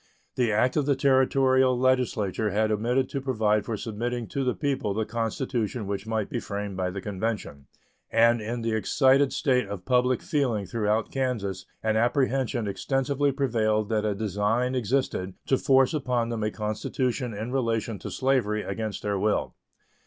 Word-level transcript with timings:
The 0.33 0.51
act 0.51 0.77
of 0.77 0.87
the 0.87 0.95
Territorial 0.95 1.77
legislature 1.77 2.49
had 2.49 2.71
omitted 2.71 3.07
to 3.09 3.21
provide 3.21 3.65
for 3.65 3.77
submitting 3.77 4.25
to 4.29 4.43
the 4.43 4.55
people 4.55 4.95
the 4.95 5.05
constitution 5.05 5.85
which 5.85 6.07
might 6.07 6.27
be 6.27 6.39
framed 6.39 6.75
by 6.75 6.89
the 6.89 7.01
convention, 7.01 7.67
and 8.09 8.41
in 8.41 8.63
the 8.63 8.71
excited 8.71 9.31
state 9.31 9.67
of 9.67 9.85
public 9.85 10.23
feeling 10.23 10.65
throughout 10.65 11.11
Kansas 11.11 11.67
an 11.83 11.97
apprehension 11.97 12.67
extensively 12.67 13.31
prevailed 13.31 13.89
that 13.89 14.03
a 14.03 14.15
design 14.15 14.73
existed 14.73 15.35
to 15.45 15.55
force 15.59 15.93
upon 15.93 16.29
them 16.29 16.41
a 16.41 16.49
constitution 16.49 17.35
in 17.35 17.51
relation 17.51 17.99
to 17.99 18.09
slavery 18.09 18.63
against 18.63 19.03
their 19.03 19.19
will. 19.19 19.53